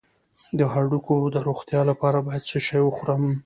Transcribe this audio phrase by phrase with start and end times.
[0.57, 3.23] د هډوکو د روغتیا لپاره باید څه شی وخورم؟